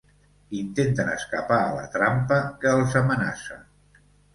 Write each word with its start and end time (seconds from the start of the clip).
Intenten 0.59 1.11
escapar 1.17 1.61
a 1.67 1.77
la 1.77 1.85
trampa 1.99 2.43
que 2.59 2.77
els 2.83 3.01
amenaça. 3.05 3.65